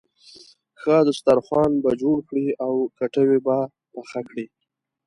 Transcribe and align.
ښه 0.81 0.95
دسترخوان 1.07 1.71
به 1.83 1.91
جوړ 2.01 2.17
کړې 2.29 2.47
او 2.65 2.73
کټوۍ 2.97 3.39
به 3.45 3.57
پخه 3.93 4.21
کړې. 4.29 4.45